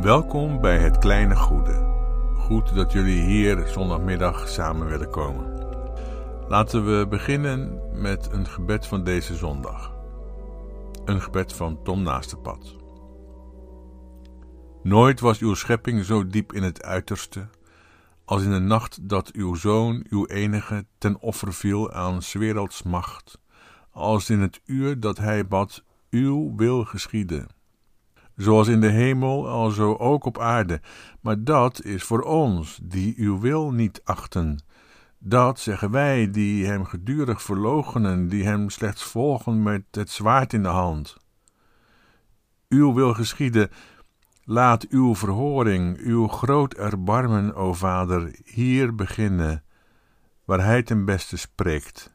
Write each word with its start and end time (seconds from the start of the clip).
Welkom 0.00 0.60
bij 0.60 0.78
het 0.78 0.98
kleine 0.98 1.36
goede. 1.36 1.94
Goed 2.34 2.74
dat 2.74 2.92
jullie 2.92 3.22
hier 3.22 3.66
zondagmiddag 3.66 4.48
samen 4.48 4.86
willen 4.86 5.10
komen. 5.10 5.66
Laten 6.48 6.98
we 6.98 7.06
beginnen 7.08 7.80
met 7.92 8.32
een 8.32 8.46
gebed 8.46 8.86
van 8.86 9.04
deze 9.04 9.34
zondag. 9.34 9.94
Een 11.04 11.20
gebed 11.20 11.52
van 11.52 11.82
Tom 11.82 12.02
Naasterpad. 12.02 12.76
Nooit 14.82 15.20
was 15.20 15.38
uw 15.38 15.54
schepping 15.54 16.04
zo 16.04 16.26
diep 16.26 16.52
in 16.52 16.62
het 16.62 16.82
uiterste, 16.82 17.48
als 18.24 18.42
in 18.42 18.50
de 18.50 18.58
nacht 18.58 19.08
dat 19.08 19.32
uw 19.32 19.54
zoon, 19.54 20.06
uw 20.08 20.26
enige, 20.26 20.86
ten 20.98 21.20
offer 21.20 21.54
viel 21.54 21.92
aan 21.92 22.20
werelds 22.32 22.82
macht, 22.82 23.38
als 23.90 24.30
in 24.30 24.40
het 24.40 24.60
uur 24.64 25.00
dat 25.00 25.18
hij 25.18 25.46
bad, 25.46 25.82
uw 26.10 26.52
wil 26.56 26.84
geschieden 26.84 27.55
zoals 28.36 28.68
in 28.68 28.80
de 28.80 28.90
hemel, 28.90 29.48
alzo 29.48 29.94
ook 29.94 30.24
op 30.24 30.38
aarde. 30.38 30.80
Maar 31.20 31.44
dat 31.44 31.84
is 31.84 32.02
voor 32.02 32.22
ons, 32.22 32.78
die 32.82 33.14
uw 33.16 33.40
wil 33.40 33.70
niet 33.70 34.00
achten. 34.04 34.58
Dat 35.18 35.60
zeggen 35.60 35.90
wij, 35.90 36.30
die 36.30 36.66
hem 36.66 36.84
gedurig 36.84 37.42
verloochenen, 37.42 38.28
die 38.28 38.44
hem 38.44 38.70
slechts 38.70 39.02
volgen 39.02 39.62
met 39.62 39.82
het 39.90 40.10
zwaard 40.10 40.52
in 40.52 40.62
de 40.62 40.68
hand. 40.68 41.16
Uw 42.68 42.94
wil 42.94 43.14
geschieden, 43.14 43.70
laat 44.44 44.88
uw 44.88 45.14
verhoring, 45.14 45.98
uw 45.98 46.28
groot 46.28 46.74
erbarmen, 46.74 47.54
o 47.54 47.72
Vader, 47.72 48.38
hier 48.44 48.94
beginnen, 48.94 49.64
waar 50.44 50.64
hij 50.64 50.82
ten 50.82 51.04
beste 51.04 51.36
spreekt. 51.36 52.14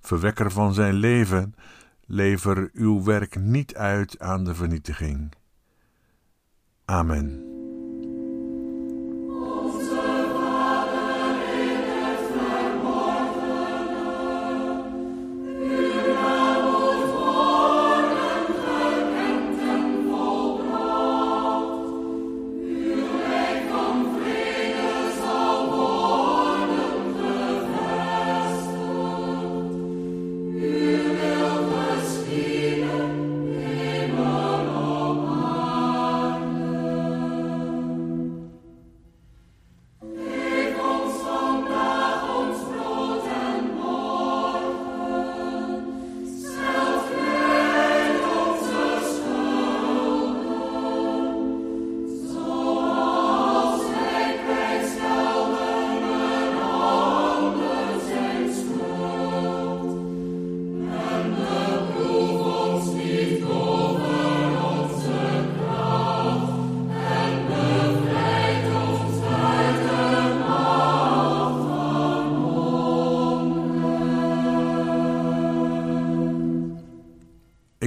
Verwekker 0.00 0.50
van 0.50 0.74
zijn 0.74 0.94
leven, 0.94 1.54
lever 2.06 2.70
uw 2.72 3.02
werk 3.02 3.36
niet 3.40 3.74
uit 3.74 4.18
aan 4.20 4.44
de 4.44 4.54
vernietiging. 4.54 5.32
Amen. 6.88 7.51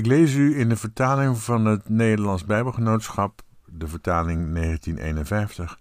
Ik 0.05 0.11
lees 0.11 0.33
u 0.33 0.59
in 0.59 0.69
de 0.69 0.75
vertaling 0.75 1.37
van 1.37 1.65
het 1.65 1.89
Nederlands 1.89 2.43
Bijbelgenootschap, 2.43 3.41
de 3.65 3.87
vertaling 3.87 4.53
1951, 4.53 5.79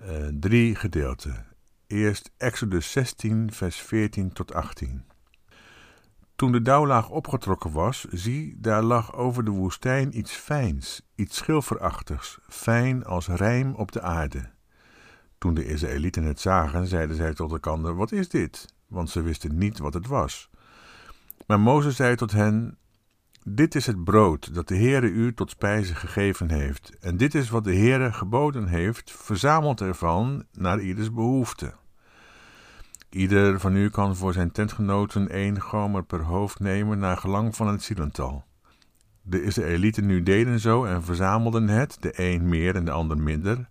uh, 0.00 0.06
drie 0.40 0.74
gedeelten. 0.74 1.46
Eerst 1.86 2.30
Exodus 2.36 2.90
16, 2.90 3.52
vers 3.52 3.76
14 3.76 4.32
tot 4.32 4.54
18. 4.54 5.04
Toen 6.36 6.52
de 6.52 6.62
dauwlaag 6.62 7.08
opgetrokken 7.08 7.72
was, 7.72 8.04
zie, 8.10 8.56
daar 8.60 8.82
lag 8.82 9.14
over 9.14 9.44
de 9.44 9.50
woestijn 9.50 10.18
iets 10.18 10.32
fijns, 10.32 11.02
iets 11.14 11.36
schilferachtigs, 11.36 12.38
fijn 12.48 13.04
als 13.04 13.26
rijm 13.26 13.74
op 13.74 13.92
de 13.92 14.00
aarde. 14.00 14.50
Toen 15.38 15.54
de 15.54 15.66
Israëlieten 15.66 16.24
het 16.24 16.40
zagen, 16.40 16.86
zeiden 16.86 17.16
zij 17.16 17.34
tot 17.34 17.52
elkaar: 17.52 17.96
Wat 17.96 18.12
is 18.12 18.28
dit? 18.28 18.74
Want 18.86 19.10
ze 19.10 19.22
wisten 19.22 19.58
niet 19.58 19.78
wat 19.78 19.94
het 19.94 20.06
was. 20.06 20.50
Maar 21.46 21.60
Mozes 21.60 21.96
zei 21.96 22.16
tot 22.16 22.32
hen: 22.32 22.78
dit 23.48 23.74
is 23.74 23.86
het 23.86 24.04
brood 24.04 24.54
dat 24.54 24.68
de 24.68 24.76
Heere 24.76 25.06
u 25.06 25.34
tot 25.34 25.50
spijze 25.50 25.94
gegeven 25.94 26.50
heeft, 26.50 26.96
en 27.00 27.16
dit 27.16 27.34
is 27.34 27.50
wat 27.50 27.64
de 27.64 27.74
Heere 27.74 28.12
geboden 28.12 28.66
heeft, 28.66 29.12
verzamelt 29.12 29.80
ervan 29.80 30.44
naar 30.52 30.80
ieders 30.80 31.12
behoefte. 31.12 31.74
Ieder 33.10 33.60
van 33.60 33.76
u 33.76 33.90
kan 33.90 34.16
voor 34.16 34.32
zijn 34.32 34.52
tentgenoten 34.52 35.28
één 35.28 35.60
gomer 35.60 36.04
per 36.04 36.22
hoofd 36.22 36.60
nemen 36.60 36.98
naar 36.98 37.16
gelang 37.16 37.56
van 37.56 37.68
het 37.68 37.82
zielental. 37.82 38.44
De 39.22 39.42
Israëlieten 39.42 40.06
nu 40.06 40.22
deden 40.22 40.60
zo 40.60 40.84
en 40.84 41.02
verzamelden 41.02 41.68
het, 41.68 41.96
de 42.00 42.12
een 42.20 42.48
meer 42.48 42.74
en 42.74 42.84
de 42.84 42.90
ander 42.90 43.18
minder. 43.18 43.68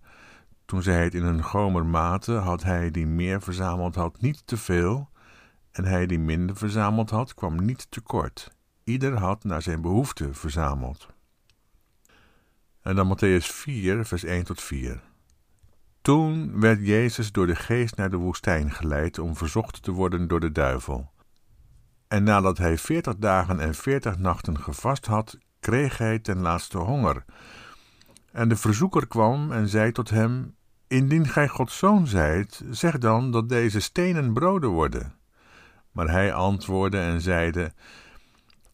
Toen 0.65 0.83
zij 0.83 1.03
het 1.03 1.13
in 1.13 1.23
een 1.23 1.43
gomer 1.43 1.85
maten, 1.85 2.41
had 2.41 2.63
hij 2.63 2.91
die 2.91 3.07
meer 3.07 3.41
verzameld 3.41 3.95
had 3.95 4.21
niet 4.21 4.41
te 4.47 4.57
veel, 4.57 5.09
en 5.71 5.85
hij 5.85 6.05
die 6.05 6.19
minder 6.19 6.55
verzameld 6.55 7.09
had, 7.09 7.33
kwam 7.33 7.65
niet 7.65 7.87
tekort. 7.91 8.53
Ieder 8.85 9.17
had 9.17 9.43
naar 9.43 9.61
zijn 9.61 9.81
behoefte 9.81 10.33
verzameld. 10.33 11.07
En 12.81 12.95
dan 12.95 13.17
Matthäus 13.17 13.45
4, 13.45 14.05
vers 14.05 14.23
1 14.23 14.43
tot 14.43 14.61
4. 14.61 15.01
Toen 16.01 16.59
werd 16.59 16.85
Jezus 16.85 17.31
door 17.31 17.47
de 17.47 17.55
geest 17.55 17.95
naar 17.95 18.09
de 18.09 18.17
woestijn 18.17 18.71
geleid 18.71 19.19
om 19.19 19.35
verzocht 19.35 19.83
te 19.83 19.91
worden 19.91 20.27
door 20.27 20.39
de 20.39 20.51
duivel. 20.51 21.11
En 22.07 22.23
nadat 22.23 22.57
hij 22.57 22.77
veertig 22.77 23.15
dagen 23.15 23.59
en 23.59 23.75
veertig 23.75 24.17
nachten 24.17 24.59
gevast 24.59 25.05
had, 25.05 25.37
kreeg 25.59 25.97
hij 25.97 26.19
ten 26.19 26.39
laatste 26.39 26.77
honger. 26.77 27.25
En 28.31 28.49
de 28.49 28.55
verzoeker 28.55 29.07
kwam 29.07 29.51
en 29.51 29.67
zei 29.67 29.91
tot 29.91 30.09
hem: 30.09 30.55
Indien 30.87 31.27
gij 31.27 31.47
Gods 31.47 31.77
zoon 31.77 32.07
zijt, 32.07 32.63
zeg 32.69 32.97
dan 32.97 33.31
dat 33.31 33.49
deze 33.49 33.79
stenen 33.79 34.33
broden 34.33 34.69
worden. 34.69 35.15
Maar 35.91 36.09
hij 36.09 36.33
antwoordde 36.33 36.99
en 36.99 37.21
zeide: 37.21 37.73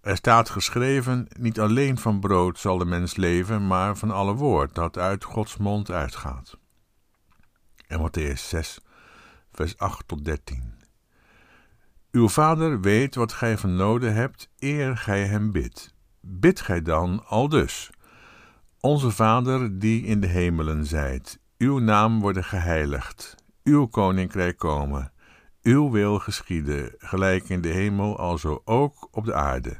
er 0.01 0.15
staat 0.15 0.49
geschreven: 0.49 1.27
Niet 1.39 1.59
alleen 1.59 1.97
van 1.97 2.19
brood 2.19 2.59
zal 2.59 2.77
de 2.77 2.85
mens 2.85 3.15
leven, 3.15 3.67
maar 3.67 3.97
van 3.97 4.11
alle 4.11 4.33
woord 4.33 4.75
dat 4.75 4.97
uit 4.97 5.23
Gods 5.23 5.57
mond 5.57 5.91
uitgaat. 5.91 6.57
En 7.87 8.09
Matthäus 8.09 8.47
6, 8.47 8.79
vers 9.51 9.77
8 9.77 10.07
tot 10.07 10.25
13. 10.25 10.73
Uw 12.11 12.29
vader 12.29 12.81
weet 12.81 13.15
wat 13.15 13.33
gij 13.33 13.57
van 13.57 13.75
noden 13.75 14.13
hebt, 14.13 14.49
eer 14.59 14.97
gij 14.97 15.25
hem 15.25 15.51
bidt. 15.51 15.93
Bid 16.19 16.61
gij 16.61 16.81
dan 16.81 17.25
al 17.25 17.49
dus. 17.49 17.89
Onze 18.79 19.11
Vader 19.11 19.79
die 19.79 20.03
in 20.03 20.19
de 20.19 20.27
hemelen 20.27 20.85
zijt, 20.85 21.39
uw 21.57 21.79
naam 21.79 22.19
worden 22.19 22.43
geheiligd, 22.43 23.35
uw 23.63 23.85
koninkrijk 23.85 24.57
komen, 24.57 25.11
uw 25.61 25.91
wil 25.91 26.19
geschieden, 26.19 26.95
gelijk 26.97 27.49
in 27.49 27.61
de 27.61 27.69
hemel, 27.69 28.17
alzo 28.17 28.61
ook 28.65 29.07
op 29.11 29.25
de 29.25 29.33
aarde. 29.33 29.77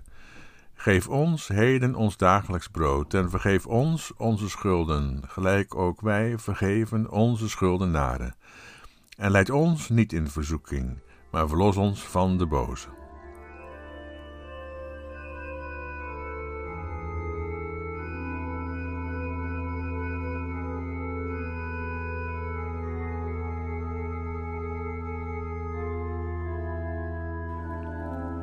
Geef 0.81 1.07
ons 1.07 1.47
heden 1.47 1.95
ons 1.95 2.17
dagelijks 2.17 2.67
brood 2.67 3.13
en 3.13 3.29
vergeef 3.29 3.65
ons 3.65 4.11
onze 4.17 4.49
schulden, 4.49 5.21
gelijk 5.27 5.75
ook 5.75 6.01
wij 6.01 6.37
vergeven 6.37 7.11
onze 7.11 7.49
schuldenaren. 7.49 8.35
En 9.17 9.31
leid 9.31 9.49
ons 9.49 9.89
niet 9.89 10.13
in 10.13 10.27
verzoeking, 10.27 10.97
maar 11.31 11.47
verlos 11.47 11.77
ons 11.77 12.01
van 12.01 12.37
de 12.37 12.45
boze. 12.45 13.00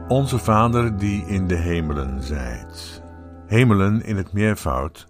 Onze 0.08 0.38
Vader 0.38 0.98
die 0.98 1.26
in 1.26 1.46
de 1.46 1.56
hemelen 1.56 2.22
zijt. 2.22 3.02
Hemelen 3.46 4.02
in 4.02 4.16
het 4.16 4.32
meervoud, 4.32 5.06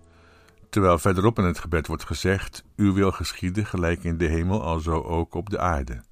terwijl 0.70 0.98
verderop 0.98 1.38
in 1.38 1.44
het 1.44 1.58
gebed 1.58 1.86
wordt 1.86 2.04
gezegd: 2.04 2.64
Uw 2.76 2.94
wil 2.94 3.12
geschieden, 3.12 3.66
gelijk 3.66 4.04
in 4.04 4.18
de 4.18 4.24
hemel, 4.24 4.62
alzo 4.62 5.02
ook 5.02 5.34
op 5.34 5.50
de 5.50 5.58
aarde. 5.58 6.02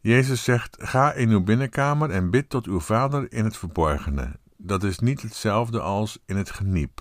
Jezus 0.00 0.44
zegt: 0.44 0.76
Ga 0.80 1.12
in 1.12 1.30
uw 1.30 1.42
binnenkamer 1.42 2.10
en 2.10 2.30
bid 2.30 2.48
tot 2.48 2.66
uw 2.66 2.80
Vader 2.80 3.32
in 3.32 3.44
het 3.44 3.56
verborgene. 3.56 4.36
Dat 4.56 4.82
is 4.82 4.98
niet 4.98 5.22
hetzelfde 5.22 5.80
als 5.80 6.18
in 6.26 6.36
het 6.36 6.50
geniep. 6.50 7.00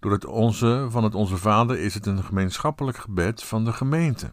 Door 0.00 0.12
het 0.12 0.26
onze 0.26 0.86
van 0.90 1.04
het 1.04 1.14
Onze 1.14 1.36
Vader 1.36 1.78
is 1.78 1.94
het 1.94 2.06
een 2.06 2.24
gemeenschappelijk 2.24 2.96
gebed 2.96 3.44
van 3.44 3.64
de 3.64 3.72
gemeente. 3.72 4.30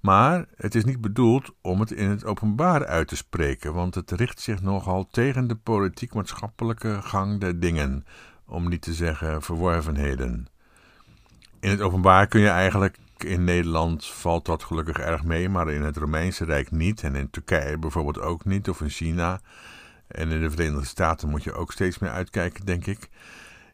Maar 0.00 0.46
het 0.56 0.74
is 0.74 0.84
niet 0.84 1.00
bedoeld 1.00 1.54
om 1.60 1.80
het 1.80 1.90
in 1.90 2.08
het 2.08 2.24
openbaar 2.24 2.86
uit 2.86 3.08
te 3.08 3.16
spreken, 3.16 3.74
want 3.74 3.94
het 3.94 4.10
richt 4.10 4.40
zich 4.40 4.62
nogal 4.62 5.06
tegen 5.10 5.48
de 5.48 5.56
politiek-maatschappelijke 5.56 7.02
gang 7.02 7.40
der 7.40 7.60
dingen, 7.60 8.04
om 8.46 8.68
niet 8.68 8.82
te 8.82 8.94
zeggen 8.94 9.42
verworvenheden. 9.42 10.46
In 11.60 11.70
het 11.70 11.80
openbaar 11.80 12.26
kun 12.26 12.40
je 12.40 12.48
eigenlijk 12.48 12.98
in 13.16 13.44
Nederland 13.44 14.06
valt 14.06 14.46
dat 14.46 14.62
gelukkig 14.62 14.98
erg 14.98 15.24
mee, 15.24 15.48
maar 15.48 15.70
in 15.70 15.82
het 15.82 15.96
Romeinse 15.96 16.44
Rijk 16.44 16.70
niet. 16.70 17.02
En 17.02 17.14
in 17.14 17.30
Turkije 17.30 17.78
bijvoorbeeld 17.78 18.20
ook 18.20 18.44
niet, 18.44 18.68
of 18.68 18.80
in 18.80 18.88
China. 18.88 19.40
En 20.06 20.30
in 20.30 20.40
de 20.40 20.50
Verenigde 20.50 20.86
Staten 20.86 21.28
moet 21.28 21.44
je 21.44 21.52
ook 21.52 21.72
steeds 21.72 21.98
meer 21.98 22.10
uitkijken, 22.10 22.66
denk 22.66 22.86
ik. 22.86 23.08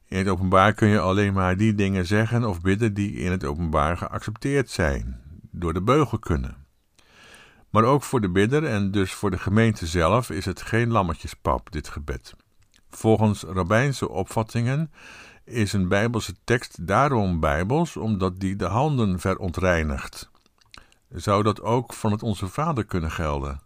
In 0.08 0.18
het 0.18 0.28
openbaar 0.28 0.72
kun 0.72 0.88
je 0.88 1.00
alleen 1.00 1.32
maar 1.32 1.56
die 1.56 1.74
dingen 1.74 2.06
zeggen 2.06 2.44
of 2.44 2.60
bidden 2.60 2.94
die 2.94 3.12
in 3.12 3.30
het 3.30 3.44
openbaar 3.44 3.96
geaccepteerd 3.96 4.70
zijn, 4.70 5.20
door 5.54 5.72
de 5.72 5.82
beugel 5.82 6.18
kunnen. 6.18 6.66
Maar 7.70 7.84
ook 7.84 8.02
voor 8.02 8.20
de 8.20 8.30
bidder 8.30 8.64
en 8.64 8.90
dus 8.90 9.12
voor 9.12 9.30
de 9.30 9.38
gemeente 9.38 9.86
zelf 9.86 10.30
is 10.30 10.44
het 10.44 10.62
geen 10.62 10.90
lammetjespap, 10.90 11.72
dit 11.72 11.88
gebed. 11.88 12.34
Volgens 12.90 13.42
rabbijnse 13.42 14.08
opvattingen 14.08 14.92
is 15.44 15.72
een 15.72 15.88
bijbelse 15.88 16.34
tekst 16.44 16.86
daarom 16.86 17.40
bijbels, 17.40 17.96
omdat 17.96 18.40
die 18.40 18.56
de 18.56 18.66
handen 18.66 19.20
verontreinigt. 19.20 20.30
Zou 21.08 21.42
dat 21.42 21.62
ook 21.62 21.92
van 21.92 22.12
het 22.12 22.22
Onze 22.22 22.48
Vader 22.48 22.84
kunnen 22.84 23.10
gelden? 23.10 23.60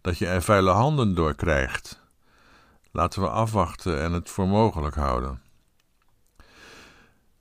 Dat 0.00 0.18
je 0.18 0.26
er 0.26 0.42
vuile 0.42 0.70
handen 0.70 1.14
door 1.14 1.34
krijgt? 1.34 2.02
Laten 2.90 3.22
we 3.22 3.28
afwachten 3.28 4.00
en 4.00 4.12
het 4.12 4.30
voor 4.30 4.48
mogelijk 4.48 4.94
houden. 4.94 5.40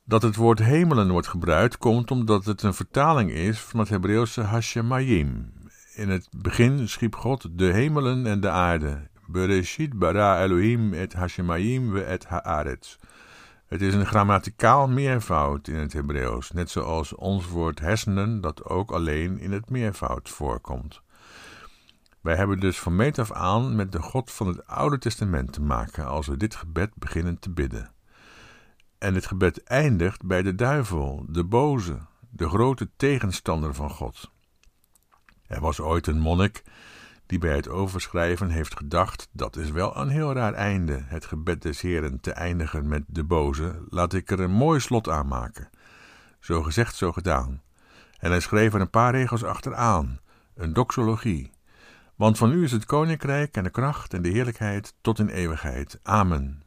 Dat 0.10 0.22
het 0.22 0.36
woord 0.36 0.60
hemelen 0.60 1.12
wordt 1.12 1.28
gebruikt, 1.28 1.78
komt 1.78 2.12
omdat 2.12 2.46
het 2.46 2.64
een 2.64 2.74
vertaling 2.74 3.32
is 3.32 3.60
van 3.60 3.80
het 3.80 3.90
Hebreeuwse 3.90 4.42
Hashemayim. 4.42 5.54
In 5.94 6.10
het 6.10 6.30
begin 6.38 6.90
schiep 6.90 7.16
God 7.16 7.48
de 7.52 7.66
hemelen 7.66 8.26
en 8.26 8.40
de 8.40 8.50
aarde. 8.50 9.08
Bereshit 9.28 10.00
bara 10.00 10.44
Elohim 10.44 10.94
et 10.94 11.14
Hashemayim 11.14 11.92
we 11.92 12.04
et 12.04 12.26
haaretz. 12.26 12.98
Het 13.68 13.82
is 13.82 13.94
een 13.94 14.06
grammaticaal 14.06 14.88
meervoud 14.88 15.68
in 15.68 15.76
het 15.76 15.94
Hebreeuws, 15.94 16.52
net 16.52 16.70
zoals 16.70 17.16
ons 17.16 17.48
woord 17.48 17.80
hersenen 17.80 18.42
dat 18.42 18.66
ook 18.66 18.92
alleen 18.92 19.40
in 19.40 19.52
het 19.52 19.70
meervoud 19.70 20.30
voorkomt. 20.30 21.02
Wij 22.22 22.36
hebben 22.36 22.60
dus 22.60 22.80
van 22.80 22.96
meet 22.96 23.20
af 23.20 23.32
aan 23.32 23.76
met 23.76 23.92
de 23.92 24.02
God 24.02 24.32
van 24.32 24.48
het 24.48 24.68
Oude 24.68 24.98
Testament 24.98 25.54
te 25.54 25.62
maken 25.62 26.06
als 26.08 26.28
we 26.28 26.38
dit 26.38 26.56
gebed 26.56 26.92
beginnen 26.96 27.40
te 27.40 27.50
bidden. 27.50 27.92
En 29.00 29.16
het 29.16 29.26
gebed 29.26 29.64
eindigt 29.64 30.26
bij 30.26 30.42
de 30.42 30.56
duivel, 30.56 31.26
de 31.28 31.44
boze, 31.44 31.98
de 32.30 32.50
grote 32.50 32.90
tegenstander 32.96 33.74
van 33.74 33.90
God. 33.90 34.32
Er 35.48 35.62
was 35.62 35.80
ooit 35.80 36.08
een 36.08 36.20
monnik 36.20 36.64
die 37.26 37.40
bij 37.40 37.56
het 37.56 37.68
overschrijven 37.68 38.50
heeft 38.50 38.78
gedacht: 38.78 39.30
dat 39.32 39.56
is 39.56 39.72
wel 39.72 39.98
een 39.98 40.10
heel 40.10 40.34
raar 40.34 40.54
einde, 40.54 41.04
het 41.06 41.26
gebed 41.26 41.62
des 41.62 41.82
Heren 41.82 42.20
te 42.20 42.32
eindigen 42.32 42.88
met 42.88 43.04
de 43.08 43.24
boze, 43.24 43.84
laat 43.90 44.14
ik 44.14 44.32
er 44.32 44.40
een 44.40 44.52
mooi 44.52 44.80
slot 44.80 45.10
aan 45.10 45.28
maken. 45.28 45.70
Zo 46.40 46.64
gezegd, 46.64 46.96
zo 46.96 47.12
gedaan. 47.12 47.62
En 48.18 48.30
hij 48.30 48.40
schreef 48.40 48.74
er 48.74 48.82
een 48.82 48.90
paar 48.90 49.12
regels 49.12 49.44
achteraan, 49.44 50.20
een 50.56 50.74
doxologie. 50.74 51.52
Want 52.16 52.38
van 52.38 52.52
u 52.52 52.64
is 52.64 52.72
het 52.72 52.86
koninkrijk 52.86 53.56
en 53.56 53.64
de 53.64 53.70
kracht 53.70 54.14
en 54.14 54.22
de 54.22 54.30
heerlijkheid 54.30 54.94
tot 55.02 55.20
in 55.20 55.30
eeuwigheid. 55.30 56.00
Amen. 56.04 56.64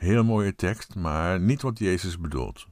Heel 0.00 0.24
mooie 0.24 0.54
tekst, 0.54 0.94
maar 0.94 1.40
niet 1.40 1.62
wat 1.62 1.78
Jezus 1.78 2.18
bedoelt. 2.18 2.66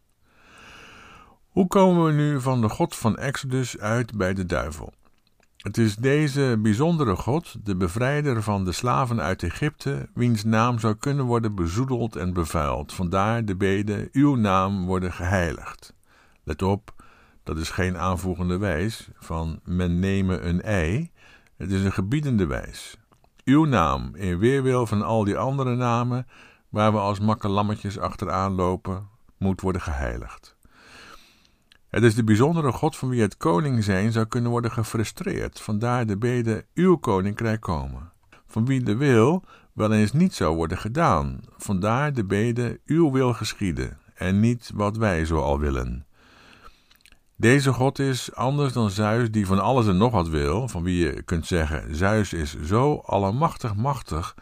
Hoe 1.49 1.67
komen 1.67 2.05
we 2.05 2.13
nu 2.13 2.41
van 2.41 2.61
de 2.61 2.69
God 2.69 2.97
van 2.97 3.17
Exodus 3.17 3.79
uit 3.79 4.17
bij 4.17 4.35
de 4.35 4.47
duivel? 4.47 4.93
Het 5.57 5.79
is 5.79 5.97
deze 5.97 6.59
bijzondere 6.63 7.17
God, 7.17 7.57
de 7.67 7.77
bevrijder 7.77 8.43
van 8.43 8.65
de 8.65 8.73
slaven 8.73 9.21
uit 9.21 9.43
Egypte, 9.43 10.09
wiens 10.15 10.45
naam 10.45 10.79
zou 10.79 10.95
kunnen 10.95 11.25
worden 11.25 11.55
bezoedeld 11.55 12.17
en 12.17 12.33
bevuild. 12.33 12.93
Vandaar 12.93 13.45
de 13.45 13.57
bede: 13.57 14.09
Uw 14.13 14.35
naam 14.35 14.87
worden 14.87 15.13
geheiligd. 15.13 15.95
Let 16.45 16.63
op, 16.63 16.95
dat 17.43 17.59
is 17.59 17.71
geen 17.71 17.99
aanvoegende 17.99 18.59
wijs 18.59 19.09
van 19.15 19.61
men 19.65 19.99
nemen 19.99 20.49
een 20.49 20.63
ei. 20.63 21.11
Het 21.57 21.73
is 21.73 21.85
een 21.85 21.93
gebiedende 21.93 22.47
wijs. 22.47 22.99
Uw 23.45 23.65
naam, 23.65 24.11
in 24.15 24.39
weerwil 24.39 24.87
van 24.87 25.03
al 25.03 25.25
die 25.25 25.37
andere 25.37 25.75
namen, 25.75 26.27
waar 26.69 26.93
we 26.93 26.99
als 26.99 27.21
makkelammetjes 27.21 27.99
achteraan 27.99 28.53
lopen, 28.53 29.09
moet 29.39 29.61
worden 29.61 29.83
geheiligd. 29.83 30.57
Het 31.89 32.03
is 32.03 32.15
de 32.15 32.25
bijzondere 32.25 32.73
God 32.73 32.97
van 32.97 33.09
wie 33.09 33.21
het 33.21 33.37
koning 33.37 33.85
zijn 33.85 34.13
zou 34.13 34.27
kunnen 34.27 34.51
worden 34.51 34.73
gefrustreerd. 34.73 35.61
Vandaar 35.61 36.07
de 36.07 36.17
bede: 36.17 36.67
Uw 36.75 36.97
koninkrijk 36.97 37.61
komen. 37.61 38.13
Van 38.47 38.67
wie 38.67 38.83
de 38.83 38.97
wil 38.97 39.45
wel 39.73 39.93
eens 39.93 40.13
niet 40.13 40.35
zou 40.35 40.57
worden 40.57 40.79
gedaan. 40.79 41.41
Vandaar 41.57 42.13
de 42.13 42.25
bede: 42.25 42.81
Uw 42.87 43.11
wil 43.11 43.33
geschieden. 43.33 43.99
En 44.15 44.41
niet 44.41 44.71
wat 44.75 44.97
wij 44.97 45.25
zo 45.25 45.41
al 45.41 45.59
willen. 45.59 46.07
Deze 47.37 47.73
God 47.73 47.99
is 47.99 48.35
anders 48.35 48.73
dan 48.73 48.91
Zeus, 48.91 49.31
die 49.31 49.47
van 49.47 49.59
alles 49.59 49.87
en 49.87 49.97
nog 49.97 50.13
wat 50.13 50.29
wil, 50.29 50.69
van 50.69 50.83
wie 50.83 50.99
je 50.99 51.23
kunt 51.23 51.47
zeggen: 51.47 51.97
Zeus 51.97 52.33
is 52.33 52.57
zo 52.63 53.03
allemachtig 53.05 53.75
machtig, 53.75 54.35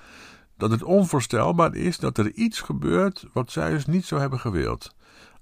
dat 0.57 0.71
het 0.71 0.83
onvoorstelbaar 0.83 1.75
is 1.75 1.99
dat 1.99 2.19
er 2.19 2.33
iets 2.33 2.61
gebeurt 2.61 3.27
wat 3.33 3.51
Zeus 3.51 3.87
niet 3.87 4.05
zou 4.05 4.21
hebben 4.21 4.41
gewild. 4.41 4.95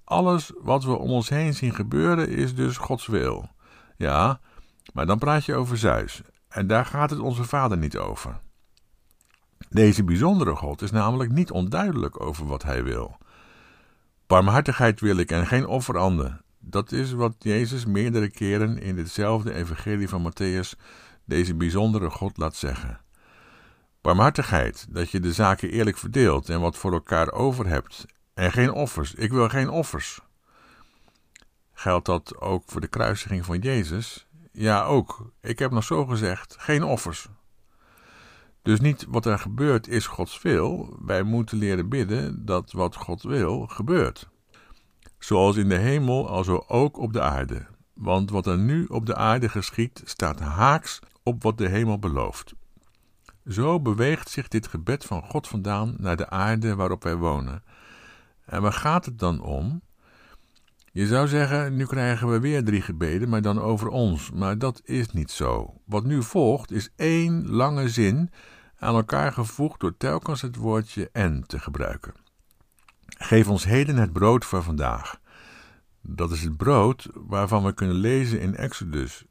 Alles 0.05 0.53
wat 0.59 0.85
we 0.85 0.97
om 0.97 1.11
ons 1.11 1.29
heen 1.29 1.55
zien 1.55 1.75
gebeuren 1.75 2.29
is 2.29 2.55
dus 2.55 2.77
Gods 2.77 3.07
wil. 3.07 3.49
Ja, 3.97 4.41
maar 4.93 5.07
dan 5.07 5.19
praat 5.19 5.45
je 5.45 5.55
over 5.55 5.79
Zeus. 5.79 6.23
En 6.49 6.67
daar 6.67 6.87
gaat 6.87 7.11
het 7.11 7.19
onze 7.19 7.45
vader 7.45 7.79
niet 7.79 7.97
over. 7.97 8.41
Deze 9.69 10.05
bijzondere 10.05 10.57
God 10.57 10.83
is 10.83 10.91
namelijk 10.91 11.31
niet 11.31 11.51
onduidelijk 11.51 12.21
over 12.21 12.47
wat 12.47 12.63
hij 12.63 12.85
wil. 12.85 13.17
Barmhartigheid 14.27 15.01
wil 15.01 15.17
ik 15.17 15.31
en 15.31 15.47
geen 15.47 15.67
offeranden. 15.67 16.45
Dat 16.59 16.93
is 16.93 17.13
wat 17.13 17.35
Jezus 17.39 17.87
meerdere 17.87 18.31
keren 18.31 18.79
in 18.79 18.99
hetzelfde 18.99 19.55
evangelie 19.55 20.09
van 20.09 20.33
Matthäus 20.33 20.81
deze 21.25 21.55
bijzondere 21.55 22.11
God 22.11 22.37
laat 22.37 22.57
zeggen. 22.57 23.04
Barmhartigheid, 24.05 24.87
dat 24.91 25.11
je 25.11 25.21
de 25.21 25.33
zaken 25.33 25.71
eerlijk 25.71 25.97
verdeelt 25.97 26.49
en 26.49 26.61
wat 26.61 26.77
voor 26.77 26.93
elkaar 26.93 27.33
over 27.33 27.67
hebt 27.67 28.07
en 28.35 28.53
geen 28.53 28.73
offers. 28.73 29.15
Ik 29.15 29.31
wil 29.31 29.49
geen 29.49 29.69
offers. 29.69 30.21
Geldt 31.73 32.07
dat 32.07 32.41
ook 32.41 32.63
voor 32.67 32.81
de 32.81 32.87
kruisiging 32.87 33.45
van 33.45 33.59
Jezus? 33.59 34.27
Ja, 34.53 34.85
ook. 34.85 35.31
Ik 35.41 35.59
heb 35.59 35.71
nog 35.71 35.85
zo 35.85 36.07
gezegd: 36.07 36.57
geen 36.59 36.83
offers. 36.83 37.29
Dus 38.63 38.81
niet 38.81 39.07
wat 39.09 39.27
er 39.27 39.39
gebeurt 39.39 39.89
is 39.89 40.07
Gods 40.07 40.43
wil. 40.43 40.97
Wij 41.05 41.23
moeten 41.23 41.59
leren 41.59 41.89
bidden 41.89 42.45
dat 42.45 42.73
wat 42.73 42.97
God 42.97 43.23
wil 43.23 43.67
gebeurt. 43.67 44.29
Zoals 45.19 45.57
in 45.57 45.69
de 45.69 45.79
hemel, 45.79 46.29
alzo 46.29 46.65
ook 46.69 46.99
op 46.99 47.13
de 47.13 47.21
aarde. 47.21 47.67
Want 47.95 48.31
wat 48.31 48.47
er 48.47 48.59
nu 48.59 48.85
op 48.85 49.07
de 49.07 49.15
aarde 49.15 49.49
geschiet, 49.49 50.03
staat 50.05 50.41
haaks 50.41 51.01
op 51.23 51.43
wat 51.43 51.59
de 51.59 51.69
hemel 51.69 51.99
belooft. 51.99 52.55
Zo 53.47 53.81
beweegt 53.81 54.31
zich 54.31 54.49
dit 54.49 54.67
gebed 54.67 55.05
van 55.05 55.23
God 55.23 55.49
vandaan 55.49 55.95
naar 55.99 56.17
de 56.17 56.31
aarde 56.31 56.75
waarop 56.75 57.03
wij 57.03 57.17
wonen 57.17 57.63
en 58.45 58.63
waar 58.63 58.73
gaat 58.73 59.05
het 59.05 59.19
dan 59.19 59.41
om? 59.41 59.83
Je 60.93 61.07
zou 61.07 61.29
zeggen, 61.29 61.77
nu 61.77 61.87
krijgen 61.87 62.31
we 62.31 62.41
weer 62.41 62.65
drie 62.65 62.81
gebeden, 62.81 63.29
maar 63.29 63.43
dan 63.43 63.61
over 63.61 63.89
ons. 63.89 64.31
Maar 64.31 64.59
dat 64.59 64.81
is 64.85 65.11
niet 65.11 65.31
zo. 65.31 65.81
Wat 65.85 66.05
nu 66.05 66.23
volgt 66.23 66.71
is 66.71 66.91
één 66.97 67.51
lange 67.51 67.89
zin 67.89 68.31
aan 68.79 68.95
elkaar 68.95 69.33
gevoegd 69.33 69.81
door 69.81 69.97
telkens 69.97 70.43
het 70.43 70.57
woordje 70.57 71.09
en 71.13 71.47
te 71.47 71.59
gebruiken. 71.59 72.15
Geef 73.07 73.49
ons 73.49 73.65
heden 73.65 73.97
het 73.97 74.13
brood 74.13 74.45
voor 74.45 74.63
vandaag. 74.63 75.21
Dat 76.03 76.31
is 76.31 76.43
het 76.43 76.57
brood 76.57 77.09
waarvan 77.15 77.65
we 77.65 77.73
kunnen 77.73 77.97
lezen 77.97 78.41
in 78.41 78.57
Exodus. 78.57 79.25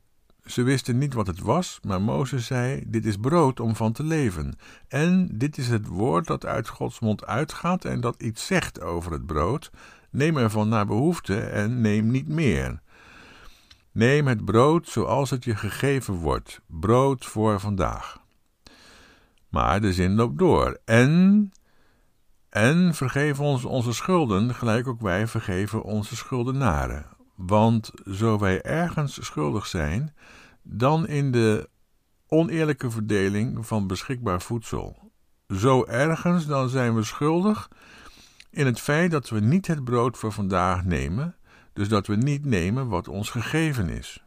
Ze 0.45 0.63
wisten 0.63 0.97
niet 0.97 1.13
wat 1.13 1.27
het 1.27 1.39
was, 1.39 1.79
maar 1.83 2.01
Mozes 2.01 2.45
zei: 2.45 2.83
Dit 2.87 3.05
is 3.05 3.17
brood 3.17 3.59
om 3.59 3.75
van 3.75 3.91
te 3.91 4.03
leven. 4.03 4.57
En 4.87 5.29
dit 5.31 5.57
is 5.57 5.67
het 5.67 5.87
woord 5.87 6.27
dat 6.27 6.45
uit 6.45 6.67
Gods 6.67 6.99
mond 6.99 7.25
uitgaat 7.25 7.85
en 7.85 8.01
dat 8.01 8.21
iets 8.21 8.45
zegt 8.45 8.81
over 8.81 9.11
het 9.11 9.25
brood. 9.25 9.71
Neem 10.09 10.37
ervan 10.37 10.69
naar 10.69 10.85
behoefte 10.85 11.39
en 11.39 11.81
neem 11.81 12.11
niet 12.11 12.27
meer. 12.27 12.81
Neem 13.91 14.27
het 14.27 14.45
brood 14.45 14.87
zoals 14.87 15.29
het 15.29 15.43
je 15.43 15.55
gegeven 15.55 16.13
wordt, 16.13 16.61
brood 16.67 17.25
voor 17.25 17.59
vandaag. 17.59 18.21
Maar 19.49 19.81
de 19.81 19.93
zin 19.93 20.15
loopt 20.15 20.37
door. 20.37 20.79
En. 20.85 21.51
En 22.49 22.93
vergeef 22.93 23.39
ons 23.39 23.65
onze 23.65 23.93
schulden, 23.93 24.55
gelijk 24.55 24.87
ook 24.87 25.01
wij 25.01 25.27
vergeven 25.27 25.83
onze 25.83 26.15
schuldenaren. 26.15 27.05
Want 27.35 27.91
zo 28.11 28.39
wij 28.39 28.61
ergens 28.61 29.25
schuldig 29.25 29.65
zijn, 29.65 30.13
dan 30.61 31.07
in 31.07 31.31
de 31.31 31.69
oneerlijke 32.27 32.91
verdeling 32.91 33.67
van 33.67 33.87
beschikbaar 33.87 34.41
voedsel. 34.41 35.11
Zo 35.47 35.85
ergens, 35.85 36.45
dan 36.45 36.69
zijn 36.69 36.95
we 36.95 37.03
schuldig 37.03 37.69
In 38.49 38.65
het 38.65 38.79
feit 38.79 39.11
dat 39.11 39.29
we 39.29 39.39
niet 39.39 39.67
het 39.67 39.83
brood 39.83 40.17
voor 40.17 40.31
vandaag 40.31 40.83
nemen, 40.85 41.35
dus 41.73 41.89
dat 41.89 42.07
we 42.07 42.15
niet 42.15 42.45
nemen 42.45 42.87
wat 42.87 43.07
ons 43.07 43.29
gegeven 43.29 43.89
is. 43.89 44.23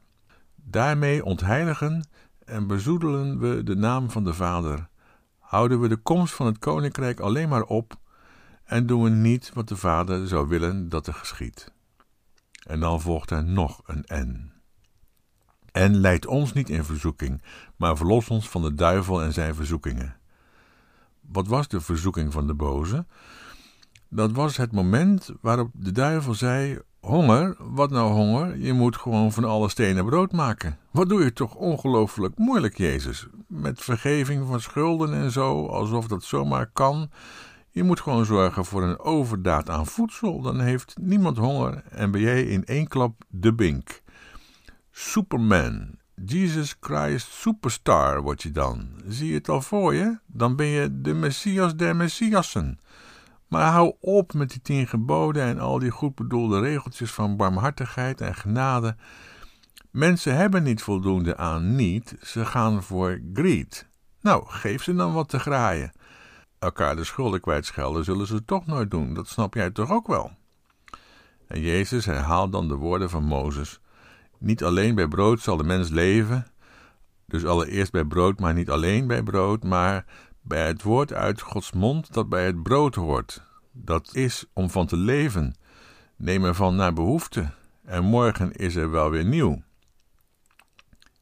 Daarmee 0.55 1.25
ontheiligen 1.25 2.09
en 2.45 2.67
bezoedelen 2.67 3.39
we 3.39 3.63
de 3.63 3.77
naam 3.77 4.11
van 4.11 4.25
de 4.25 4.35
Vader, 4.35 4.89
houden 5.39 5.81
we 5.81 5.89
de 5.89 5.97
komst 5.97 6.35
van 6.35 6.47
het 6.47 6.59
koninkrijk 6.59 7.21
alleen 7.21 7.49
maar 7.49 7.63
op 7.63 7.95
en 8.65 8.87
doen 8.87 9.03
we 9.03 9.11
niet 9.11 9.51
wat 9.55 9.69
de 9.69 9.77
Vader 9.77 10.29
zou 10.29 10.49
willen 10.49 10.89
dat 10.89 11.07
er 11.07 11.15
geschiet. 11.15 11.75
En 12.67 12.81
dan 12.81 13.01
volgt 13.01 13.31
er 13.31 13.45
nog 13.45 13.81
een 13.87 14.05
en. 14.05 14.53
En 15.73 15.97
leid 15.97 16.27
ons 16.27 16.53
niet 16.53 16.71
in 16.71 16.85
verzoeking, 16.85 17.43
maar 17.77 17.97
verlos 17.97 18.29
ons 18.29 18.49
van 18.49 18.63
de 18.63 18.75
duivel 18.75 19.23
en 19.23 19.33
zijn 19.33 19.55
verzoekingen. 19.55 20.17
Wat 21.21 21.47
was 21.47 21.69
de 21.69 21.81
verzoeking 21.81 22.33
van 22.33 22.47
de 22.47 22.55
boze? 22.55 23.07
Dat 24.09 24.33
was 24.33 24.57
het 24.57 24.73
moment 24.73 25.31
waarop 25.41 25.71
de 25.73 25.93
duivel 25.93 26.35
zei: 26.35 26.79
Honger? 27.01 27.57
Wat 27.59 27.91
nou 27.91 28.13
honger? 28.13 28.59
Je 28.59 28.73
moet 28.73 28.97
gewoon 28.97 29.33
van 29.33 29.45
alle 29.45 29.69
stenen 29.69 30.05
brood 30.05 30.33
maken. 30.33 30.79
Wat 30.91 31.09
doe 31.09 31.25
je 31.25 31.33
toch 31.33 31.55
ongelooflijk 31.55 32.39
moeilijk, 32.39 32.77
Jezus? 32.77 33.27
Met 33.47 33.81
vergeving 33.81 34.47
van 34.47 34.61
schulden 34.61 35.15
en 35.15 35.31
zo, 35.31 35.67
alsof 35.67 36.07
dat 36.07 36.25
zomaar 36.25 36.71
kan. 36.73 37.11
Je 37.77 37.83
moet 37.83 38.01
gewoon 38.01 38.25
zorgen 38.25 38.65
voor 38.65 38.83
een 38.83 38.99
overdaad 38.99 39.71
aan 39.71 39.87
voedsel. 39.87 40.41
Dan 40.41 40.61
heeft 40.61 40.97
niemand 41.01 41.37
honger 41.37 41.83
en 41.91 42.11
ben 42.11 42.21
jij 42.21 42.43
in 42.43 42.65
één 42.65 42.89
klap 42.89 43.25
de 43.29 43.55
bink. 43.55 44.03
Superman, 44.91 45.99
Jesus 46.25 46.77
Christ 46.81 47.33
Superstar 47.33 48.23
word 48.23 48.43
je 48.43 48.51
dan. 48.51 48.89
Zie 49.07 49.29
je 49.29 49.35
het 49.35 49.49
al 49.49 49.63
voor 49.63 49.95
je? 49.95 50.19
Dan 50.27 50.57
ben 50.57 50.67
je 50.67 51.01
de 51.01 51.15
Messias 51.15 51.77
der 51.77 51.97
Messiassen. 51.97 52.81
Maar 53.49 53.73
hou 53.73 53.95
op 54.01 54.35
met 54.35 54.51
die 54.51 54.63
tien 54.63 54.87
geboden 54.87 55.43
en 55.43 55.59
al 55.59 55.79
die 55.79 55.91
goed 55.91 56.15
bedoelde 56.15 56.61
regeltjes 56.61 57.13
van 57.13 57.37
barmhartigheid 57.37 58.21
en 58.21 58.35
genade. 58.35 58.97
Mensen 59.91 60.37
hebben 60.37 60.63
niet 60.63 60.83
voldoende 60.83 61.37
aan 61.37 61.75
niet, 61.75 62.17
ze 62.23 62.45
gaan 62.45 62.83
voor 62.83 63.21
greed. 63.33 63.89
Nou, 64.21 64.45
geef 64.47 64.83
ze 64.83 64.95
dan 64.95 65.13
wat 65.13 65.29
te 65.29 65.39
graaien. 65.39 65.93
Elkaar 66.67 66.97
de 66.97 67.05
schulden 67.05 67.41
kwijtschelden 67.41 68.05
zullen 68.05 68.27
ze 68.27 68.45
toch 68.45 68.67
nooit 68.67 68.91
doen, 68.91 69.15
dat 69.15 69.29
snap 69.29 69.55
jij 69.55 69.71
toch 69.71 69.91
ook 69.91 70.07
wel? 70.07 70.31
En 71.47 71.61
Jezus 71.61 72.05
herhaalt 72.05 72.53
dan 72.53 72.69
de 72.69 72.75
woorden 72.75 73.11
van 73.11 73.25
Mozes. 73.25 73.81
Niet 74.39 74.65
alleen 74.65 74.95
bij 74.95 75.09
brood 75.09 75.41
zal 75.41 75.57
de 75.57 75.65
mens 75.65 75.89
leven, 75.89 76.47
dus 77.27 77.45
allereerst 77.45 77.93
bij 77.93 78.05
brood, 78.05 78.41
maar 78.41 78.55
niet 78.55 78.71
alleen 78.71 79.07
bij 79.07 79.23
brood, 79.23 79.65
maar 79.65 80.05
bij 80.41 80.67
het 80.67 80.83
woord 80.83 81.13
uit 81.13 81.41
Gods 81.41 81.73
mond 81.73 82.13
dat 82.13 82.29
bij 82.29 82.47
het 82.47 82.63
brood 82.63 82.95
hoort. 82.95 83.43
Dat 83.73 84.15
is 84.15 84.45
om 84.53 84.71
van 84.71 84.87
te 84.87 84.97
leven. 84.97 85.55
Neem 86.17 86.45
ervan 86.45 86.77
naar 86.77 86.93
behoefte, 86.93 87.51
en 87.85 88.05
morgen 88.05 88.53
is 88.53 88.75
er 88.75 88.91
wel 88.91 89.11
weer 89.11 89.25
nieuw. 89.25 89.63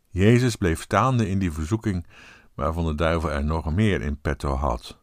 Jezus 0.09 0.57
bleef 0.57 0.83
staande 0.83 1.29
in 1.29 1.39
die 1.39 1.53
verzoeking 1.53 2.07
waarvan 2.55 2.87
de 2.87 2.95
duivel 2.95 3.31
er 3.31 3.45
nog 3.45 3.75
meer 3.75 4.03
in 4.03 4.21
petto 4.21 4.55
had. 4.55 5.03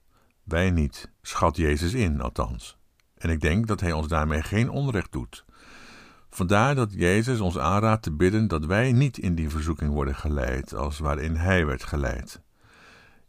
Wij 0.52 0.72
niet, 0.72 1.10
schat 1.22 1.58
Jezus 1.58 1.94
in 1.94 2.22
althans. 2.22 2.78
En 3.18 3.30
ik 3.30 3.42
denk 3.42 3.68
dat 3.68 3.80
hij 3.80 3.92
ons 3.92 4.08
daarmee 4.08 4.42
geen 4.42 4.70
onrecht 4.70 5.12
doet. 5.12 5.46
Vandaar 6.30 6.76
dat 6.76 6.94
Jezus 6.94 7.40
ons 7.40 7.58
aanraadt 7.58 8.04
te 8.04 8.12
bidden 8.12 8.48
dat 8.48 8.66
wij 8.66 8.92
niet 8.92 9.18
in 9.18 9.36
die 9.36 9.50
verzoeking 9.50 9.92
worden 9.92 10.16
geleid 10.16 10.76
als 10.76 11.00
waarin 11.00 11.36
hij 11.36 11.66
werd 11.66 11.84
geleid. 11.84 12.42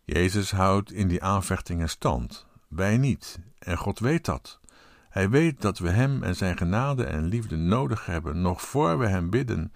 Jezus 0.05 0.51
houdt 0.51 0.93
in 0.93 1.09
die 1.09 1.23
aanvechtingen 1.23 1.89
stand, 1.89 2.47
wij 2.69 2.99
niet, 2.99 3.39
en 3.59 3.77
God 3.77 3.99
weet 3.99 4.25
dat. 4.25 4.61
Hij 5.09 5.31
weet 5.31 5.61
dat 5.61 5.79
we 5.79 5.91
Hem 5.91 6.23
en 6.23 6.37
Zijn 6.37 6.57
genade 6.57 7.05
en 7.05 7.25
liefde 7.25 7.57
nodig 7.57 8.07
hebben, 8.07 8.41
nog 8.41 8.63
voor 8.63 8.99
we 8.99 9.07
Hem 9.07 9.31
bidden, 9.31 9.73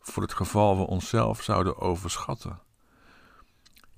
voor 0.00 0.22
het 0.22 0.34
geval 0.34 0.78
we 0.78 0.86
onszelf 0.86 1.42
zouden 1.42 1.78
overschatten. 1.78 2.60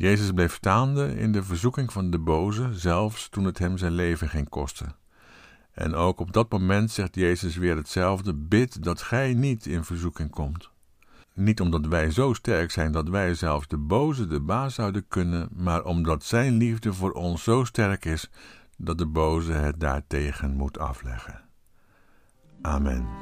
Jezus 0.02 0.32
bleef 0.32 0.54
staande 0.54 1.16
in 1.16 1.32
de 1.32 1.42
verzoeking 1.42 1.92
van 1.92 2.11
de 2.11 2.18
boze, 2.18 2.68
zelfs 2.73 3.28
toen 3.28 3.44
het 3.44 3.59
hem 3.59 3.78
zijn 3.78 3.92
leven 3.92 4.28
ging 4.28 4.49
kosten. 4.49 4.97
En 5.73 5.94
ook 5.94 6.21
op 6.21 6.32
dat 6.32 6.50
moment 6.50 6.90
zegt 6.90 7.14
Jezus 7.14 7.56
weer 7.56 7.76
hetzelfde: 7.76 8.35
Bid 8.35 8.82
dat 8.82 9.02
gij 9.02 9.35
niet 9.35 9.66
in 9.66 9.85
verzoeking 9.85 10.30
komt. 10.30 10.71
Niet 11.35 11.61
omdat 11.61 11.87
wij 11.87 12.11
zo 12.11 12.32
sterk 12.32 12.71
zijn 12.71 12.92
dat 12.92 13.09
wij 13.09 13.35
zelfs 13.35 13.68
de 13.68 13.78
boze 13.78 14.26
de 14.26 14.40
baas 14.40 14.75
zouden 14.75 15.09
kunnen, 15.09 15.49
maar 15.52 15.85
omdat 15.85 16.25
Zijn 16.25 16.56
liefde 16.56 16.92
voor 16.92 17.12
ons 17.12 17.42
zo 17.42 17.64
sterk 17.64 18.04
is 18.04 18.30
dat 18.76 18.99
de 18.99 19.06
boze 19.06 19.52
het 19.52 19.80
daartegen 19.80 20.56
moet 20.56 20.78
afleggen. 20.78 21.40
Amen. 22.62 23.21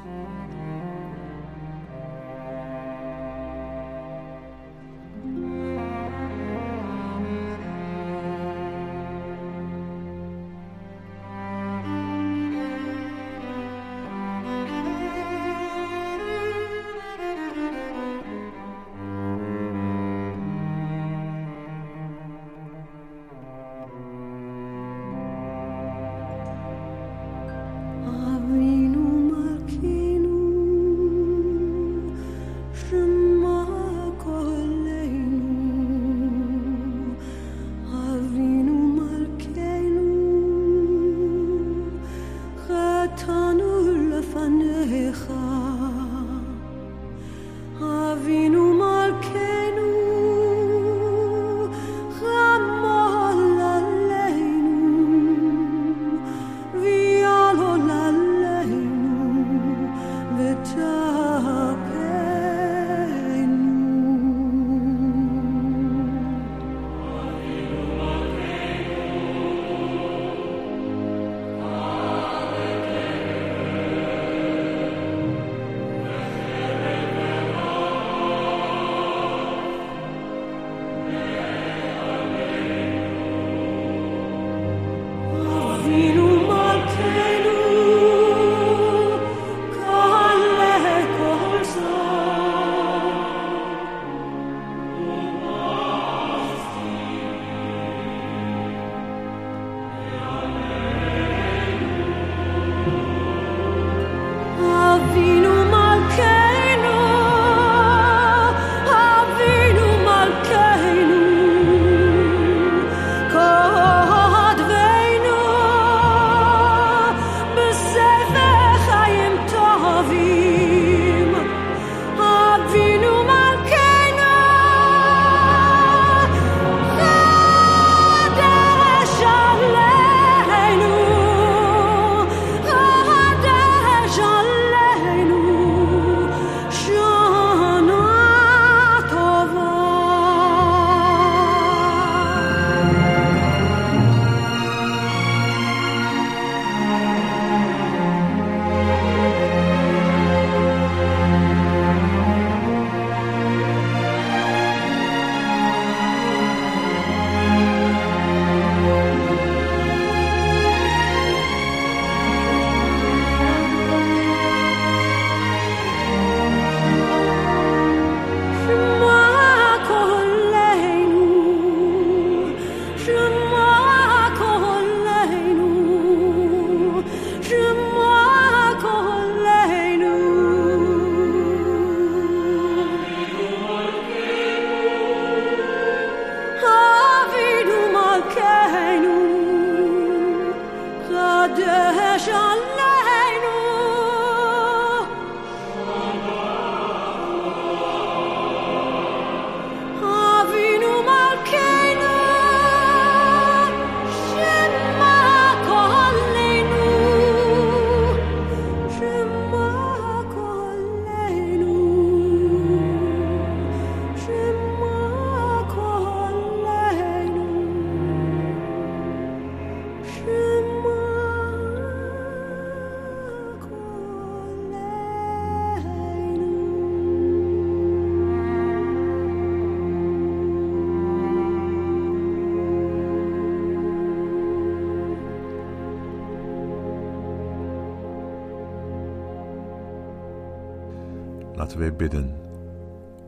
Bidden. 241.97 242.35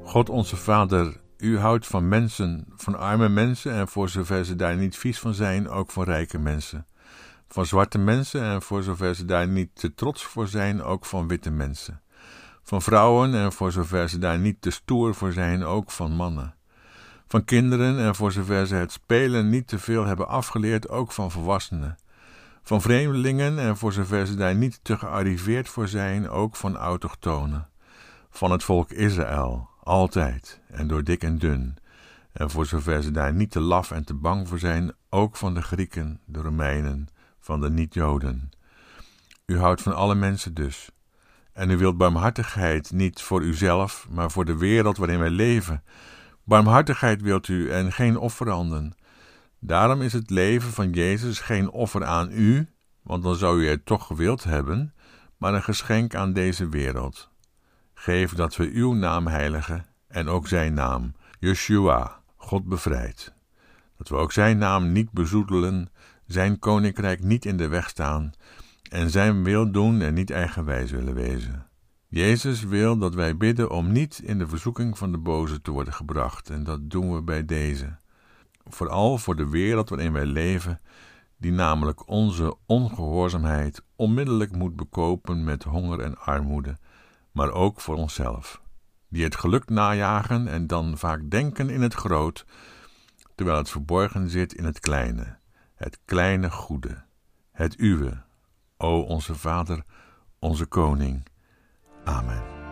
God 0.04 0.30
onze 0.30 0.56
Vader, 0.56 1.21
u 1.38 1.60
houdt 1.60 1.88
van 1.88 2.08
mensen, 2.08 2.65
van 2.76 2.97
arme 2.97 3.30
mensen 3.30 3.73
en 3.73 3.88
voor 3.88 4.10
zover 4.10 4.45
ze 4.45 4.56
daar 4.56 4.78
niet 4.78 4.97
vies 4.97 5.19
van 5.19 5.34
zijn, 5.34 5.69
ook 5.69 5.91
van 5.91 6.04
rijke 6.04 6.39
mensen. 6.39 6.86
Van 7.47 7.65
zwarte 7.65 7.97
mensen 7.97 8.41
en 8.41 8.62
voor 8.62 8.84
zover 8.84 9.15
ze 9.15 9.26
daar 9.26 9.47
niet 9.47 9.69
te 9.73 9.93
trots 9.93 10.23
voor 10.23 10.47
zijn, 10.47 10.84
ook 10.84 11.06
van 11.06 11.28
witte 11.28 11.52
mensen. 11.52 12.02
Van 12.63 12.82
vrouwen 12.82 13.36
en 13.36 13.54
voor 13.54 13.71
zover 13.71 14.10
ze 14.10 14.17
daar 14.17 14.39
niet 14.39 14.62
te 14.62 14.71
stoer 14.71 15.15
voor 15.15 15.32
zijn, 15.32 15.63
ook 15.63 15.91
van 15.91 16.12
mannen. 16.12 16.56
Van 17.28 17.45
kinderen 17.45 17.99
en 17.99 18.15
voor 18.15 18.32
zover 18.32 18.67
ze 18.67 18.76
het 18.76 18.91
spelen 18.91 19.49
niet 19.49 19.67
te 19.67 19.80
veel 19.80 20.06
hebben 20.06 20.28
afgeleerd, 20.28 20.89
ook 20.89 21.12
van 21.12 21.32
volwassenen. 21.32 21.97
Van 22.63 22.82
vreemdelingen 22.82 23.60
en 23.60 23.78
voor 23.78 23.93
zover 23.93 24.28
ze 24.28 24.36
daar 24.36 24.56
niet 24.56 24.80
te 24.84 24.97
gearriveerd 24.97 25.69
voor 25.69 25.88
zijn, 25.88 26.30
ook 26.30 26.56
van 26.56 26.78
autochtonen. 26.78 27.67
Van 28.36 28.52
het 28.52 28.63
volk 28.63 28.91
Israël, 28.91 29.69
altijd 29.84 30.62
en 30.67 30.88
door 30.88 31.04
dik 31.04 31.24
en 31.24 31.38
dun. 31.38 31.78
En 32.32 32.50
voor 32.50 32.65
zover 32.65 33.04
ze 33.04 33.12
daar 33.12 33.34
niet 33.34 33.52
te 33.52 33.60
laf 33.60 33.91
en 33.91 34.06
te 34.06 34.13
bang 34.13 34.48
voor 34.48 34.60
zijn, 34.60 34.91
ook 35.10 35.36
van 35.36 35.54
de 35.54 35.62
Grieken, 35.62 36.19
de 36.26 36.41
Romeinen, 36.41 37.08
van 37.39 37.62
de 37.62 37.69
niet-Joden. 37.69 38.50
U 39.46 39.60
houdt 39.60 39.82
van 39.82 39.96
alle 39.96 40.15
mensen 40.15 40.54
dus. 40.54 40.89
En 41.52 41.69
u 41.69 41.78
wilt 41.78 41.98
barmhartigheid 41.98 42.91
niet 42.91 43.22
voor 43.22 43.41
uzelf, 43.41 44.08
maar 44.10 44.32
voor 44.32 44.46
de 44.46 44.58
wereld 44.58 44.98
waarin 44.98 45.19
wij 45.19 45.30
leven. 45.30 45.84
Barmhartigheid 46.43 47.22
wilt 47.22 47.48
u 47.48 47.72
en 47.72 47.91
geen 47.91 48.17
offeranden. 48.17 48.96
Daarom 49.60 50.02
is 50.02 50.13
het 50.13 50.30
leven 50.30 50.72
van 50.72 50.89
Jezus 50.89 51.39
geen 51.39 51.69
offer 51.69 52.06
aan 52.06 52.32
u, 52.32 52.67
want 53.02 53.24
dan 53.24 53.36
zou 53.36 53.62
u 53.62 53.67
het 53.67 53.86
toch 53.86 54.08
gewild 54.08 54.43
hebben, 54.43 54.93
maar 55.38 55.54
een 55.54 55.63
geschenk 55.63 56.15
aan 56.15 56.34
deze 56.34 56.69
wereld. 56.69 57.32
Geef 58.03 58.33
dat 58.33 58.55
we 58.55 58.69
uw 58.73 58.93
naam 58.93 59.27
heiligen 59.27 59.85
en 60.07 60.27
ook 60.27 60.47
zijn 60.47 60.73
naam, 60.73 61.13
Yeshua, 61.39 62.19
God 62.35 62.65
bevrijdt. 62.65 63.33
Dat 63.97 64.09
we 64.09 64.15
ook 64.15 64.31
zijn 64.31 64.57
naam 64.57 64.91
niet 64.91 65.11
bezoedelen, 65.11 65.89
zijn 66.25 66.59
koninkrijk 66.59 67.23
niet 67.23 67.45
in 67.45 67.57
de 67.57 67.67
weg 67.67 67.89
staan 67.89 68.31
en 68.89 69.09
zijn 69.09 69.43
wil 69.43 69.71
doen 69.71 70.01
en 70.01 70.13
niet 70.13 70.31
eigenwijs 70.31 70.91
willen 70.91 71.13
wezen. 71.13 71.67
Jezus 72.07 72.63
wil 72.63 72.97
dat 72.97 73.15
wij 73.15 73.37
bidden 73.37 73.71
om 73.71 73.91
niet 73.91 74.21
in 74.23 74.37
de 74.37 74.47
verzoeking 74.47 74.97
van 74.97 75.11
de 75.11 75.17
boze 75.17 75.61
te 75.61 75.71
worden 75.71 75.93
gebracht, 75.93 76.49
en 76.49 76.63
dat 76.63 76.89
doen 76.89 77.13
we 77.15 77.21
bij 77.21 77.45
deze. 77.45 77.97
Vooral 78.65 79.17
voor 79.17 79.35
de 79.35 79.49
wereld 79.49 79.89
waarin 79.89 80.13
wij 80.13 80.25
leven, 80.25 80.79
die 81.37 81.51
namelijk 81.51 82.07
onze 82.07 82.55
ongehoorzaamheid 82.65 83.83
onmiddellijk 83.95 84.55
moet 84.55 84.75
bekopen 84.75 85.43
met 85.43 85.63
honger 85.63 85.99
en 85.99 86.17
armoede, 86.17 86.77
maar 87.34 87.52
ook 87.52 87.82
voor 87.82 87.96
onszelf, 87.96 88.62
die 89.08 89.24
het 89.24 89.36
geluk 89.36 89.69
najagen 89.69 90.48
en 90.48 90.67
dan 90.67 90.98
vaak 90.98 91.30
denken 91.30 91.69
in 91.69 91.82
het 91.82 91.93
groot, 91.93 92.46
terwijl 93.36 93.58
het 93.58 93.69
verborgen 93.69 94.30
zit 94.30 94.54
in 94.54 94.65
het 94.65 94.80
kleine, 94.80 95.38
het 95.76 96.00
kleine 96.06 96.52
goede, 96.52 97.04
het 97.52 97.80
uwe, 97.80 98.24
o 98.78 99.00
onze 99.00 99.36
Vader, 99.36 99.84
onze 100.39 100.65
Koning. 100.65 101.28
Amen. 102.04 102.62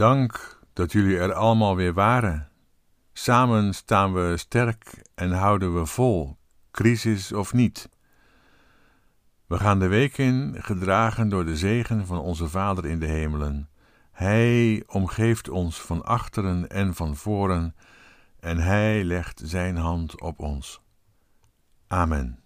Dank 0.00 0.58
dat 0.72 0.92
jullie 0.92 1.18
er 1.18 1.32
allemaal 1.32 1.76
weer 1.76 1.92
waren. 1.92 2.48
Samen 3.12 3.74
staan 3.74 4.12
we 4.12 4.36
sterk 4.36 5.02
en 5.14 5.32
houden 5.32 5.74
we 5.74 5.86
vol, 5.86 6.36
crisis 6.70 7.32
of 7.32 7.52
niet. 7.52 7.88
We 9.46 9.58
gaan 9.58 9.78
de 9.78 9.86
week 9.86 10.18
in, 10.18 10.54
gedragen 10.58 11.28
door 11.28 11.44
de 11.44 11.56
zegen 11.56 12.06
van 12.06 12.18
onze 12.18 12.48
Vader 12.48 12.86
in 12.86 12.98
de 12.98 13.06
hemelen. 13.06 13.68
Hij 14.10 14.82
omgeeft 14.86 15.48
ons 15.48 15.80
van 15.80 16.04
achteren 16.04 16.68
en 16.68 16.94
van 16.94 17.16
voren, 17.16 17.74
en 18.38 18.58
Hij 18.58 19.04
legt 19.04 19.40
Zijn 19.44 19.76
hand 19.76 20.20
op 20.20 20.38
ons. 20.38 20.80
Amen. 21.86 22.38